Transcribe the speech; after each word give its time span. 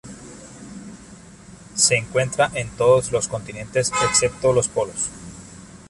Se 1.75 1.95
encuentra 1.95 2.49
en 2.55 2.71
todos 2.71 3.11
los 3.11 3.27
continentes 3.27 3.91
excepto 4.03 4.51
los 4.51 4.67
polos. 4.67 5.11